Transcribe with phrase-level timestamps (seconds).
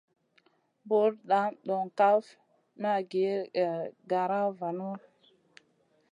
[0.87, 2.25] Bur NDA ndo kaf
[2.81, 3.33] nan min gue
[4.09, 4.91] gara vu nanu.